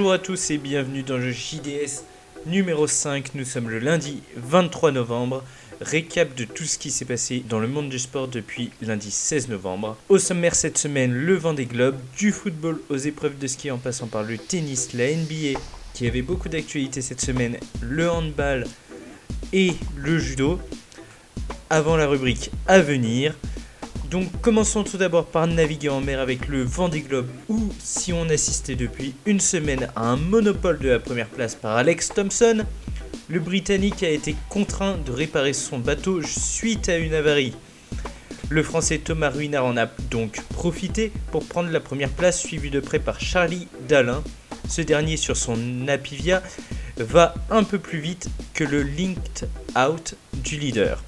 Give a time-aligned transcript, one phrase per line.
[0.00, 2.04] Bonjour à tous et bienvenue dans le JDS
[2.46, 3.34] numéro 5.
[3.34, 5.44] Nous sommes le lundi 23 novembre.
[5.82, 9.48] Récap de tout ce qui s'est passé dans le monde du sport depuis lundi 16
[9.48, 9.98] novembre.
[10.08, 13.76] Au sommaire cette semaine, le vent des globes, du football aux épreuves de ski en
[13.76, 15.60] passant par le tennis, la NBA
[15.92, 18.64] qui avait beaucoup d'actualité cette semaine, le handball
[19.52, 20.58] et le judo.
[21.68, 23.34] Avant la rubrique à venir,
[24.10, 28.28] donc commençons tout d'abord par naviguer en mer avec le Vendée Globe où si on
[28.28, 32.64] assistait depuis une semaine à un monopole de la première place par Alex Thompson,
[33.28, 37.54] le Britannique a été contraint de réparer son bateau suite à une avarie.
[38.48, 42.80] Le Français Thomas Ruinard en a donc profité pour prendre la première place suivi de
[42.80, 44.24] près par Charlie Dalin.
[44.68, 46.42] Ce dernier sur son Napivia
[46.96, 51.00] va un peu plus vite que le linked out du leader.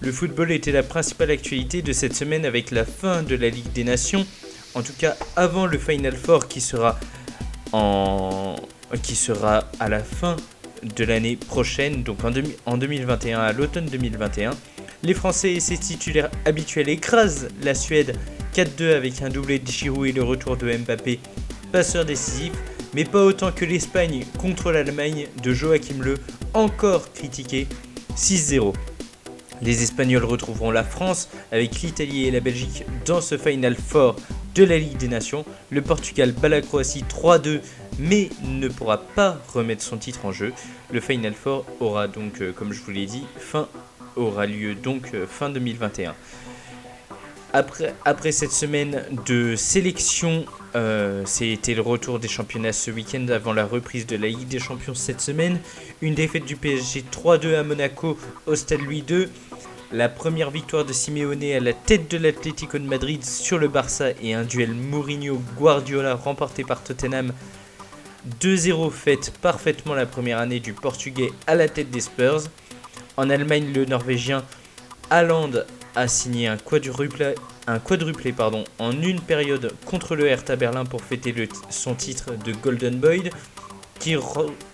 [0.00, 3.72] Le football était la principale actualité de cette semaine avec la fin de la Ligue
[3.72, 4.24] des Nations,
[4.74, 7.00] en tout cas avant le Final Four qui sera,
[9.02, 10.36] qui sera à la fin
[10.84, 12.32] de l'année prochaine, donc en,
[12.66, 14.52] en 2021, à l'automne 2021.
[15.02, 18.16] Les Français et ses titulaires habituels écrasent la Suède
[18.54, 21.18] 4-2 avec un doublé de Giroud et le retour de Mbappé,
[21.72, 22.52] passeur décisif,
[22.94, 26.18] mais pas autant que l'Espagne contre l'Allemagne de Joachim Le,
[26.54, 27.66] encore critiqué
[28.16, 28.74] 6-0.
[29.62, 34.16] Les Espagnols retrouveront la France avec l'Italie et la Belgique dans ce Final Four
[34.54, 35.44] de la Ligue des Nations.
[35.70, 37.60] Le Portugal bat la Croatie 3-2
[37.98, 40.52] mais ne pourra pas remettre son titre en jeu.
[40.92, 43.68] Le Final Four aura donc, euh, comme je vous l'ai dit, fin,
[44.16, 46.14] aura lieu donc euh, fin 2021.
[47.52, 50.44] Après, cette semaine de sélection,
[50.76, 54.58] euh, c'était le retour des championnats ce week-end avant la reprise de la Ligue des
[54.58, 55.58] Champions cette semaine.
[56.02, 59.28] Une défaite du PSG 3-2 à Monaco au Stade Louis II.
[59.90, 64.10] La première victoire de Simeone à la tête de l'Atlético de Madrid sur le Barça
[64.20, 67.32] et un duel Mourinho-Guardiola remporté par Tottenham
[68.42, 72.42] 2-0 fait parfaitement la première année du Portugais à la tête des Spurs.
[73.16, 74.44] En Allemagne, le Norvégien
[75.08, 75.52] Haaland
[75.96, 77.32] a signé un quadruplé,
[77.66, 81.34] en une période contre le Hertha Berlin pour fêter
[81.70, 83.30] son titre de Golden Boy
[83.98, 84.14] qui,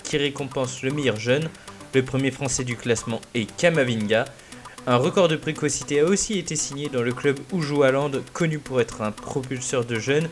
[0.03, 1.48] qui récompense le meilleur jeune.
[1.94, 4.24] Le premier français du classement est Kamavinga.
[4.87, 7.39] Un record de précocité a aussi été signé dans le club
[7.83, 10.28] Haaland, connu pour être un propulseur de jeunes.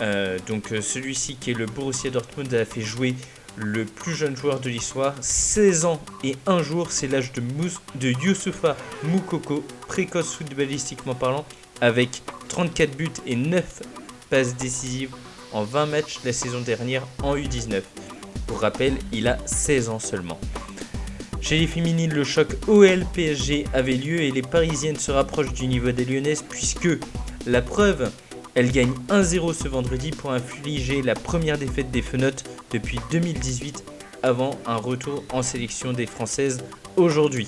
[0.00, 3.14] Euh, donc euh, celui-ci qui est le Borussia Dortmund a fait jouer
[3.56, 7.42] le plus jeune joueur de l'histoire, 16 ans et un jour, c'est l'âge de,
[7.94, 11.46] de Youssoufa Moukoko, précoce footballistiquement parlant,
[11.80, 13.82] avec 34 buts et 9
[14.28, 15.14] passes décisives
[15.52, 17.80] en 20 matchs la saison dernière en U19.
[18.48, 20.38] Pour rappel, il a 16 ans seulement.
[21.46, 25.92] Chez les féminines, le choc OL-PSG avait lieu et les Parisiennes se rapprochent du niveau
[25.92, 26.88] des Lyonnaises puisque
[27.46, 28.10] la preuve,
[28.56, 32.42] elles gagnent 1-0 ce vendredi pour infliger la première défaite des Fenotes
[32.72, 33.84] depuis 2018
[34.24, 36.64] avant un retour en sélection des Françaises
[36.96, 37.46] aujourd'hui.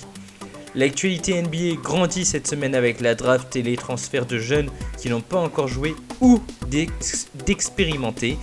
[0.75, 5.19] L'actualité NBA grandit cette semaine avec la draft et les transferts de jeunes qui n'ont
[5.19, 6.41] pas encore joué ou
[7.45, 8.37] d'expérimenter.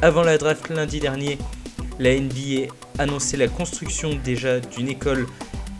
[0.00, 1.38] Avant la draft lundi dernier,
[1.98, 5.26] la NBA annonçait la construction déjà d'une école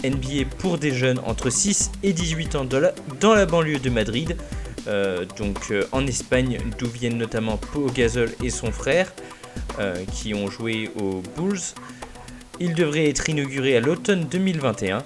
[0.04, 4.36] NBA pour des jeunes entre 6 et 18 ans dans la, banlieue de Madrid,
[4.88, 9.12] euh, donc euh, en Espagne, d'où viennent notamment Pau Gasol et son frère,
[9.78, 11.60] euh, qui ont joué aux Bulls.
[12.60, 15.02] Il devrait être inauguré à l'automne 2021.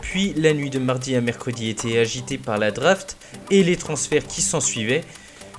[0.00, 3.16] Puis la nuit de mardi à mercredi était agitée par la draft
[3.50, 5.04] et les transferts qui s'en suivaient.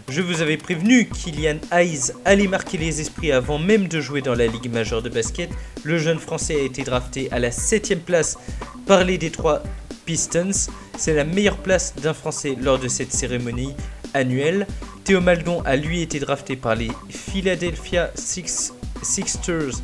[0.08, 4.36] Je vous avais prévenu qu'Ilian Hayes allait marquer les esprits avant même de jouer dans
[4.36, 5.50] la Ligue majeure de basket.
[5.84, 8.38] Le jeune français a été drafté à la 7ème place
[8.86, 9.64] par les Detroit
[10.06, 10.70] Pistons.
[10.96, 13.74] C'est la meilleure place d'un français lors de cette cérémonie
[14.14, 14.68] annuelle.
[15.06, 19.82] Théo Maldon a lui été drafté par les Philadelphia Sixers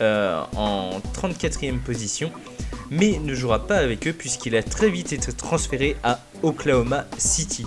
[0.00, 2.32] euh, en 34e position,
[2.90, 7.66] mais ne jouera pas avec eux puisqu'il a très vite été transféré à Oklahoma City.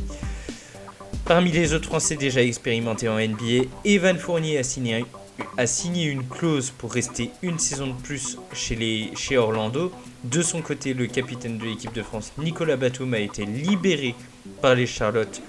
[1.33, 6.91] Parmi les autres Français déjà expérimentés en NBA, Evan Fournier a signé, une clause pour
[6.91, 9.93] rester une saison de plus chez, chez Orlando.
[10.25, 14.13] De son côté, le capitaine de l'équipe de France, Nicolas Batum, a été libéré
[14.61, 15.41] par les Charlotte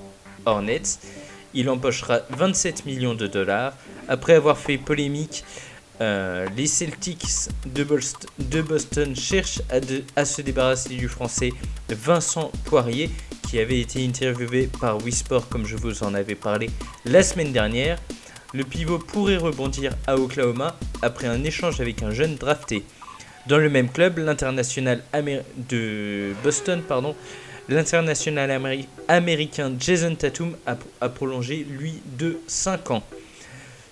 [0.46, 1.00] Hornets.
[1.52, 3.72] Il empochera 27 millions de dollars.
[4.06, 5.42] Après avoir fait polémique,
[6.00, 9.62] euh, les Celtics de Boston, cherchent
[10.16, 11.50] à, se débarrasser du français
[11.88, 13.10] Vincent Poirier,
[13.48, 16.70] qui avait été interviewé par Wisport comme je vous en avais parlé
[17.04, 17.98] la semaine dernière.
[18.54, 22.84] Le pivot pourrait rebondir à Oklahoma après un échange avec un jeune drafté.
[23.46, 25.02] Dans le même club, l'international
[29.08, 33.02] américain Jason Tatum a, prolongé lui de 5 ans.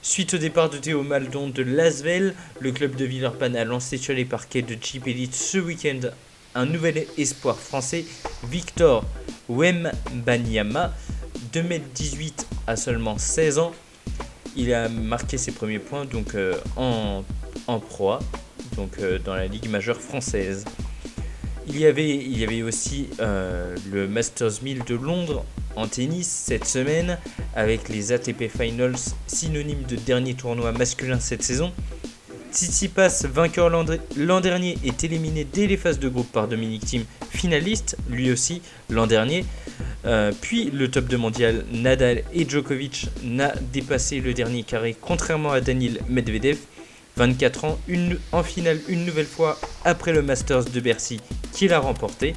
[0.02, 4.14] Suite au départ de Théo Maldon de Lasvel, le club de Villeurbanne a lancé sur
[4.14, 6.00] les parquets de Jeep Elite ce week-end
[6.54, 8.06] un nouvel espoir français,
[8.48, 9.04] Victor
[9.50, 10.94] Wembanyama,
[11.52, 13.72] 2m18 à seulement 16 ans.
[14.56, 17.22] Il a marqué ses premiers points donc euh, en,
[17.78, 18.20] proie,
[18.76, 20.64] donc euh, dans la Ligue majeure française.
[21.68, 25.44] Il y avait, aussi euh, le Masters 1000 de Londres
[25.76, 27.18] en tennis cette semaine
[27.54, 28.96] avec les ATP Finals
[29.26, 31.72] synonymes de dernier tournoi masculin cette saison.
[32.52, 37.96] Tsitsipas, vainqueur l'an dernier, est éliminé dès les phases de groupe par Dominic Thiem, finaliste
[38.08, 39.44] lui aussi l'an dernier.
[40.04, 45.52] Euh, puis le top 2 mondial, Nadal et Djokovic n'a dépassé le dernier carré contrairement
[45.52, 46.58] à Daniel Medvedev.
[47.16, 51.20] 24 ans, une, en finale une nouvelle fois après le Masters de Bercy
[51.52, 52.34] qu'il a remporté.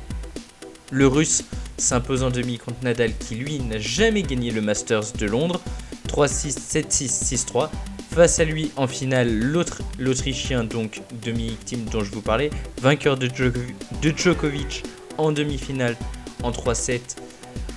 [0.91, 1.44] Le russe
[1.83, 5.62] s'impose en demi contre Nadal qui lui n'a jamais gagné le Masters de Londres.
[6.07, 7.69] 3-6, 7-6, 6-3.
[8.12, 9.39] Face à lui en finale,
[9.97, 12.51] l'Autrichien donc Dominic Thiem dont je vous parlais,
[12.81, 13.27] vainqueur de,
[14.15, 14.83] Djokovic
[15.18, 15.97] en demi-finale
[16.44, 17.00] en 3-7,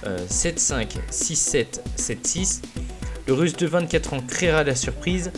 [0.05, 2.61] 7-5, 6-7, 7-6.
[3.27, 5.33] Le russe de 24 ans créera la surprise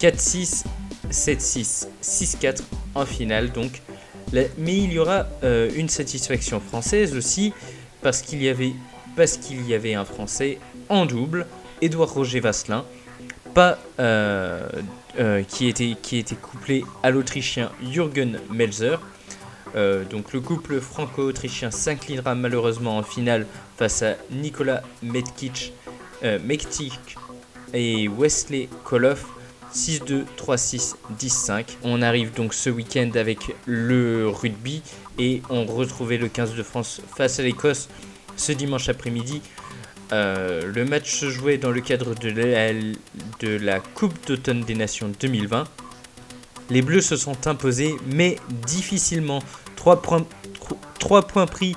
[0.00, 0.64] 4-6,
[1.10, 2.62] 7-6, 6-4
[2.96, 3.82] en finale donc.
[4.32, 7.52] Mais il y aura euh, une satisfaction française aussi
[8.02, 10.58] parce qu'il y avait un Français
[10.88, 11.46] en double,
[11.80, 12.84] Édouard Roger Vasselin,
[13.98, 14.68] euh,
[15.18, 19.00] euh, qui était couplé à l'Autrichien Jürgen Melzer.
[20.10, 25.72] donc le couple franco-autrichien s'inclinera malheureusement en finale face à Nicolas Metkic,
[26.22, 27.16] Mektik
[27.72, 29.26] et Wesley Koloff
[29.74, 31.64] 6-2, 3-6, 10-5.
[31.84, 34.82] On arrive donc ce week-end avec le rugby
[35.18, 37.88] et on retrouvait le 15 de France face à l'Écosse
[38.36, 39.42] ce dimanche après-midi.
[40.12, 45.64] Euh, le match se jouait dans le cadre de la, Coupe d'automne des Nations 2020.
[46.70, 48.36] Les Bleus se sont imposés, mais
[48.66, 49.40] difficilement.
[49.76, 50.26] 3 points,
[50.98, 51.76] 3 points pris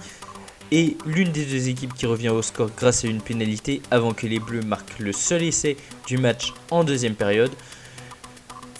[0.71, 4.25] et l'une des deux équipes qui revient au score grâce à une pénalité avant que
[4.25, 7.51] les Bleus marquent le seul essai du match en deuxième période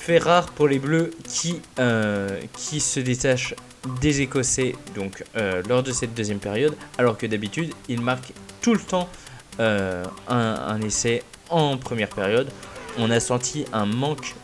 [0.03, 3.55] fait rare pour les Bleus qui, euh, se détachent
[4.01, 8.73] des Écossais donc, euh, lors de cette deuxième période, alors que d'habitude, ils marquent tout
[8.73, 9.07] le temps
[9.61, 12.49] euh, un, essai en première période.
[12.97, 14.35] On a senti un manque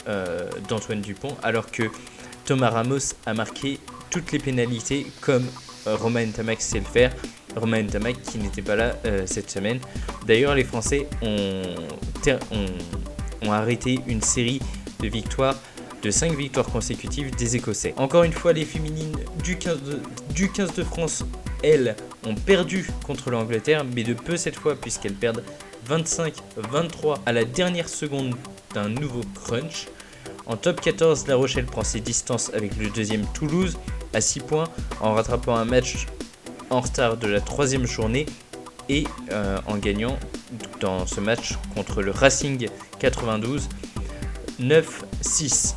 [0.70, 1.84] d'Antoine Dupont, alors que
[2.46, 3.80] Thomas Ramos a marqué
[4.10, 5.46] toutes les pénalités comme
[5.86, 7.14] Romain Tamac sait le faire.
[7.56, 8.96] Romain Tamac qui n'était pas là
[9.26, 9.80] cette semaine.
[10.26, 11.76] D'ailleurs, les Français ont
[13.52, 14.62] arrêté une série
[15.00, 15.56] de victoires
[16.02, 17.94] de 5 victoires consécutives des Écossais.
[17.98, 20.00] Encore une fois, les féminines du 15 de,
[20.34, 21.26] du 15 de France,
[21.64, 25.44] elles, ont perdu contre l'Angleterre, mais de peu cette fois, puisqu'elles perdent
[25.90, 28.36] 25-23 à la dernière seconde
[28.74, 29.88] d'un nouveau crunch.
[30.46, 33.78] En top 14, La Rochelle prend ses distances avec le deuxième Toulouse
[34.14, 34.70] à 6 points
[35.02, 36.08] en rattrapant un match
[36.70, 38.26] en retard de la troisième journée
[38.90, 40.18] et euh, en gagnant
[40.80, 42.68] dans ce match contre le Racing
[43.00, 43.70] 92
[44.62, 45.76] 9-6.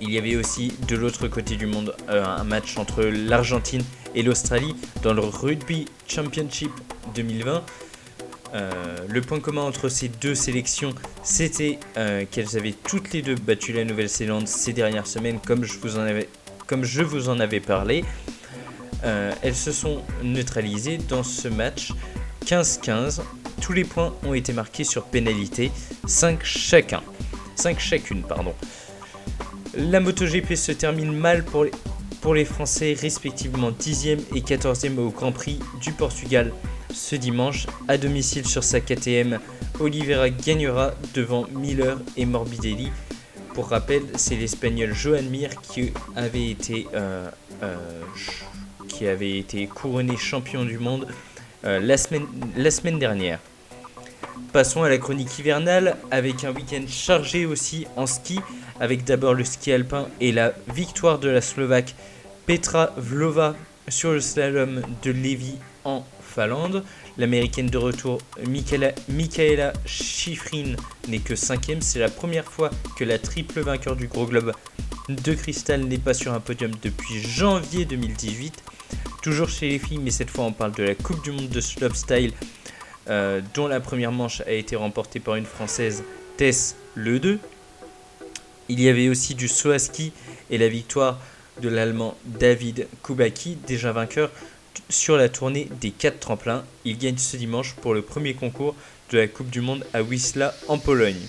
[0.00, 3.82] Il y avait aussi de l'autre côté du monde euh, un match entre l'Argentine
[4.14, 6.70] et l'Australie dans le Rugby Championship
[7.14, 7.62] 2020.
[8.52, 8.70] Euh,
[9.06, 13.72] le point commun entre ces deux sélections, c'était euh, qu'elles avaient toutes les deux battu
[13.72, 16.28] la Nouvelle-Zélande ces dernières semaines, comme je vous en avais,
[16.66, 18.04] comme je vous en avais parlé.
[19.02, 21.92] elles se sont neutralisées dans ce match
[22.46, 23.20] 15-15.
[23.60, 25.70] Tous les points ont été marqués sur pénalité,
[26.06, 27.02] 5 chacun.
[27.56, 28.54] 5 chacune, pardon.
[29.74, 35.58] La MotoGP se termine mal pour les, Français, respectivement 10e et 14e au Grand Prix
[35.80, 36.52] du Portugal
[36.92, 37.66] ce dimanche.
[37.88, 39.38] À domicile sur sa KTM,
[39.78, 42.90] Oliveira gagnera devant Miller et Morbidelli.
[43.54, 47.28] Pour rappel, c'est l'Espagnol Joan Mir qui avait été, euh,
[47.62, 48.02] euh,
[49.74, 51.06] couronné champion du monde
[51.64, 52.26] euh, la, semaine,
[52.56, 53.38] la semaine dernière.
[54.52, 58.40] Passons à la chronique hivernale avec un week-end chargé aussi en ski,
[58.80, 61.94] avec d'abord le ski alpin et la victoire de la Slovaque
[62.46, 63.54] Petra Vlova
[63.88, 66.84] sur le slalom de Lévis en Finlande.
[67.16, 70.74] L'américaine de retour Michaela Schifrin
[71.08, 71.80] n'est que cinquième.
[71.80, 74.52] C'est la première fois que la triple vainqueur du gros globe
[75.08, 78.62] de cristal n'est pas sur un podium depuis janvier 2018.
[79.22, 81.60] Toujours chez les filles, mais cette fois on parle de la Coupe du Monde de
[81.60, 82.32] slopestyle
[83.08, 86.04] euh, dont la première manche a été remportée par une Française,
[86.36, 87.38] Tess Le 2.
[88.68, 91.18] Il y avait aussi du saut et la victoire
[91.60, 94.30] de l'Allemand David Kubaki, déjà vainqueur
[94.88, 96.64] sur la tournée des 4 tremplins.
[96.84, 98.74] Il gagne ce dimanche pour le premier concours
[99.10, 101.20] de la Coupe du Monde à Wisla en Pologne.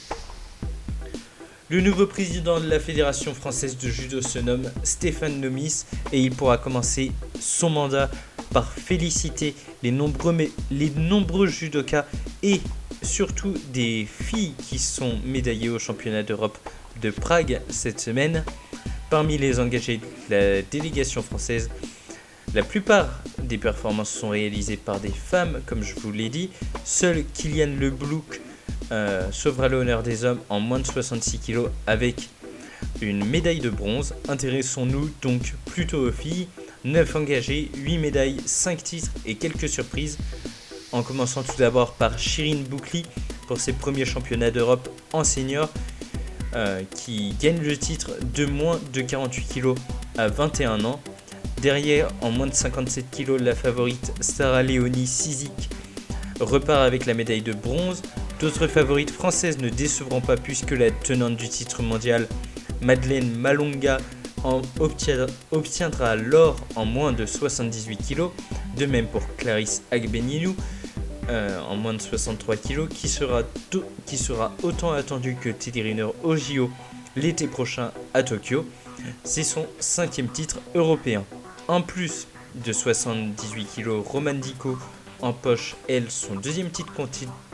[1.69, 6.31] Le nouveau président de la Fédération française de judo se nomme Stéphane Nomis et il
[6.35, 8.11] pourra commencer son mandat
[8.53, 12.05] par féliciter les nombreux, judokas
[12.43, 12.61] et
[13.01, 16.57] surtout des filles qui sont médaillées au championnat d'Europe
[17.01, 18.43] de Prague cette semaine.
[19.09, 19.97] Parmi les engagés
[20.29, 21.69] de la délégation française,
[22.53, 26.49] la plupart des performances sont réalisées par des femmes, comme je vous l'ai dit.
[26.83, 28.41] Seul Kylian Leblouk
[28.91, 32.29] euh, sauvera l'honneur des hommes en moins de 66 kg avec
[33.01, 34.13] une médaille de bronze.
[34.27, 36.47] Intéressons-nous donc plutôt aux filles.
[36.83, 40.17] 9 engagés, 8 médailles, 5 titres et quelques surprises.
[40.91, 43.05] En commençant tout d'abord par Shirin Boukli
[43.47, 45.69] pour ses premiers championnats d'Europe en senior,
[46.55, 49.75] euh, qui gagne le titre de moins de 48 kg
[50.17, 50.99] à 21 ans.
[51.61, 55.69] Derrière, en moins de 57 kg, la favorite Sarah Léonie Sizik
[56.39, 58.01] repart avec la médaille de bronze.
[58.39, 62.27] D'autres favorites françaises ne décevront pas puisque la tenante du titre mondial,
[62.81, 63.99] Madeleine Malonga,
[64.43, 64.61] en
[65.51, 68.29] obtiendra l'or en moins de 78 kg.
[68.77, 70.55] De même pour Clarisse Agbeninou
[71.29, 73.43] euh, en moins de 63 kg, qui sera,
[74.05, 76.69] qui sera autant attendu que Teddy Riner au JO
[77.15, 78.65] l'été prochain à Tokyo.
[79.23, 81.23] C'est son cinquième titre européen.
[81.67, 84.77] En plus de 78 kg, Roman Dico
[85.21, 86.91] en poche, elle, son deuxième titre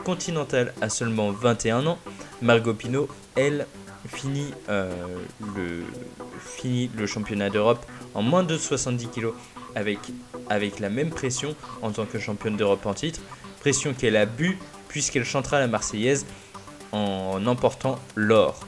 [0.02, 1.98] continental à seulement 21 ans.
[2.40, 3.66] Margot Pino, elle,
[4.08, 4.90] finit, euh,
[5.54, 5.84] le,
[6.96, 7.84] le championnat d'Europe
[8.14, 9.28] en moins de 70 kg
[9.74, 9.98] avec,
[10.48, 13.20] avec la même pression en tant que championne d'Europe en titre.
[13.60, 16.26] Pression qu'elle a bu puisqu'elle chantera la Marseillaise
[16.92, 18.60] en emportant l'or.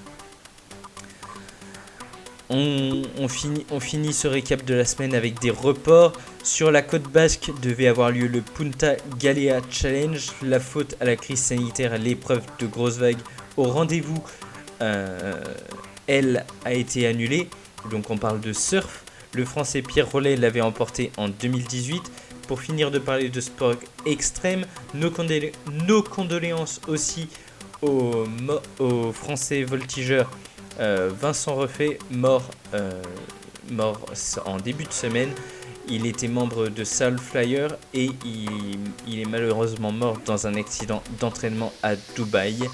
[2.52, 6.12] On, finit, on finit ce récap de la semaine avec des reports.
[6.42, 10.32] Sur la côte basque devait avoir lieu le Punta Galea Challenge.
[10.42, 13.18] La faute à la crise sanitaire, l'épreuve de grosse vague
[13.56, 14.20] au rendez-vous,
[14.80, 17.48] elle a été annulée.
[17.90, 19.04] Donc on parle de surf.
[19.32, 22.02] Le français Pierre Rollet l'avait emporté en 2018.
[22.48, 27.28] Pour finir de parler de sport extrême, nos, condoléances aussi
[27.80, 28.26] aux
[29.12, 30.28] français voltigeurs
[30.80, 33.02] euh, Vincent Refait, mort, euh,
[33.70, 34.00] mort
[34.46, 35.30] en début de semaine.
[35.88, 41.72] Il était membre de Soul Flyer et il, est malheureusement mort dans un accident d'entraînement
[41.82, 42.68] à Dubaï.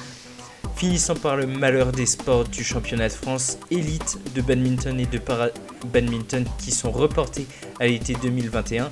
[0.76, 5.16] Finissant par le malheur des sports du championnat de France élite de badminton et de
[5.16, 7.46] para-badminton qui sont reportés
[7.80, 8.90] à l'été 2021.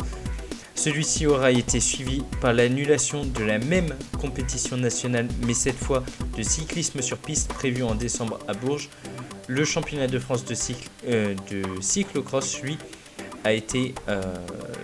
[0.74, 6.02] Celui-ci aura été suivi par l'annulation de la même compétition nationale, mais cette fois
[6.38, 8.88] de cyclisme sur piste prévu en décembre à Bourges.
[9.46, 12.78] Le championnat de France de, cycle, euh, de cyclocross, lui,
[13.44, 14.22] a été, euh,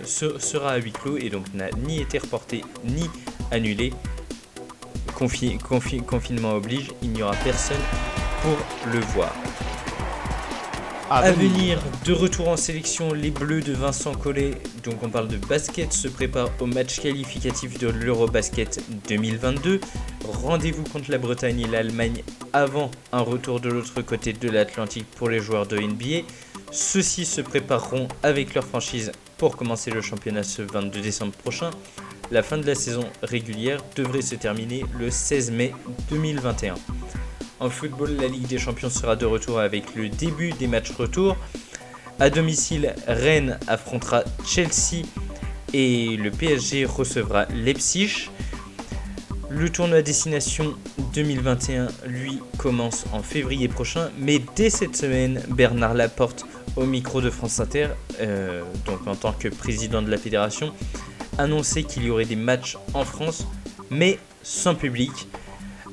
[0.05, 3.09] sera à huis clos et donc n'a ni été reporté ni
[3.49, 3.91] annulé.
[5.27, 7.81] Confinement oblige, il n'y aura personne
[8.41, 8.57] pour
[8.91, 9.33] le voir.
[11.13, 14.51] À venir, de retour en sélection, les Bleus de Vincent Collet,
[14.85, 19.81] donc on parle de basket, se préparent au match qualificatif de l'Eurobasket 2022.
[20.25, 22.23] Rendez-vous contre la Bretagne et l'Allemagne
[22.53, 26.25] avant un retour de l'autre côté de l'Atlantique pour les joueurs de NBA.
[26.71, 31.71] Ceux-ci se prépareront avec leur franchise pour commencer le championnat ce 22 décembre prochain.
[32.31, 35.73] La fin de la saison régulière devrait se terminer le 16 mai
[36.09, 36.75] 2021.
[37.59, 41.35] En football, la Ligue des Champions sera de retour avec le début des matchs retour.
[42.21, 45.05] À domicile, Rennes affrontera Chelsea
[45.73, 48.29] et le PSG recevra Leipzig.
[49.49, 50.73] Le tournoi destination
[51.13, 56.45] 2021, lui, commence en février prochain, mais dès cette semaine, Bernard Laporte,
[56.77, 57.89] au micro de France Inter,
[58.21, 60.71] euh, donc en tant que président de la fédération,
[61.41, 63.45] annonçait qu'il y aurait des matchs en France,
[63.89, 65.11] mais sans public.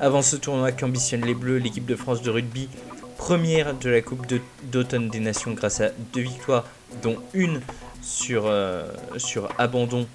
[0.00, 2.68] Avant ce tournoi qu'ambitionnent les Bleus, l'équipe de France de rugby,
[3.16, 4.26] première de la Coupe
[4.64, 6.64] d'automne des Nations grâce à deux victoires,
[7.02, 7.60] dont une
[8.00, 8.86] sur, euh,
[9.16, 10.06] sur abandon,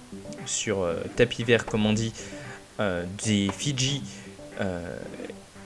[0.46, 2.13] sur euh, tapis vert comme on dit,
[2.80, 4.02] euh, des Fidji,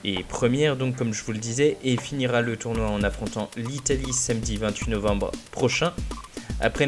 [0.04, 4.12] et première donc comme je vous le disais, et finira le tournoi en affrontant l'Italie
[4.12, 5.92] samedi 28 novembre prochain.
[6.60, 6.86] Après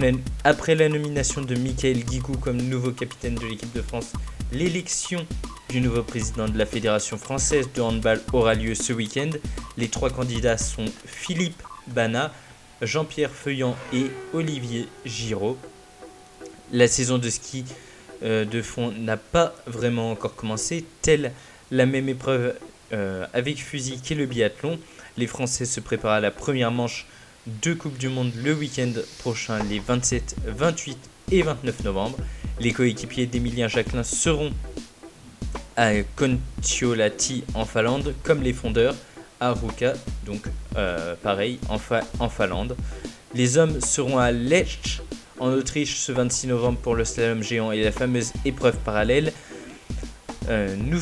[0.75, 4.13] la, nomination de Michael Guigou comme nouveau capitaine de l'équipe de France,
[4.51, 5.25] l'élection
[5.69, 9.31] du nouveau président de la Fédération française de handball aura lieu ce week-end.
[9.77, 12.33] Les trois candidats sont Philippe Bana,
[12.83, 15.57] Jean-Pierre Feuillant et Olivier Giraud.
[16.73, 17.65] La saison de ski
[18.25, 21.31] euh, de fond n'a pas vraiment encore commencé, telle
[21.71, 22.55] la même épreuve
[22.93, 24.81] euh, avec fusil qu'est le biathlon.
[25.17, 27.07] Les Français se préparent à la première manche
[27.47, 30.99] de Coupe du Monde le week-end prochain, les 27, 28
[31.33, 32.19] et 29 novembre.
[32.61, 34.53] Les coéquipiers d'Emilien Jacquelin seront
[35.77, 38.95] à Kontiolahti en Finlande, comme les fondeurs,
[39.41, 39.95] à Ruka,
[40.27, 40.43] donc
[40.77, 41.79] euh, pareil, en,
[42.19, 42.77] en Finlande.
[43.35, 45.01] Les hommes seront à Lech,
[45.39, 49.33] en Autriche, ce 26 novembre pour le slalom géant et la fameuse épreuve parallèle.
[50.51, 50.99] Euh, nous,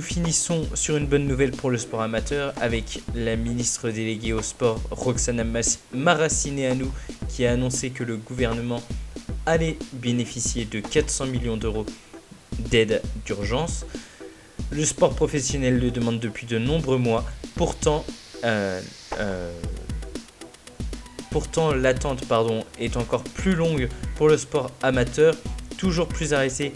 [0.00, 4.80] finissons sur une bonne nouvelle pour le sport amateur avec la ministre déléguée au sport
[4.90, 5.44] Roxana
[5.92, 6.86] Maracineanu
[7.28, 8.82] qui a annoncé que le gouvernement
[9.44, 11.84] allait bénéficier de 400 millions d'euros
[12.70, 13.84] d'aide d'urgence.
[14.70, 17.26] Le sport professionnel le demande depuis de nombreux mois.
[17.56, 18.02] Pourtant,
[18.44, 18.80] euh,
[19.18, 19.52] euh,
[21.76, 22.24] l'attente
[22.78, 25.34] est encore plus longue pour le sport amateur,
[25.76, 26.72] toujours plus arrêté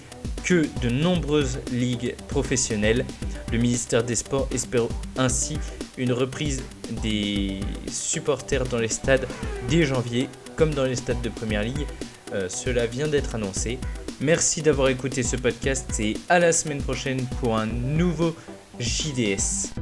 [0.49, 3.05] que de nombreuses ligues professionnelles.
[3.53, 4.85] Le ministère des Sports espère
[5.19, 5.59] ainsi
[5.99, 6.63] une reprise
[7.03, 9.29] des supporters dans les stades
[9.69, 11.87] dès janvier, comme dans les stades de Première Ligue.
[12.33, 13.79] Euh, cela vient d'être annoncé.
[14.23, 18.35] Merci d'avoir écouté ce podcast et à la semaine prochaine pour un nouveau
[18.81, 19.75] JDS.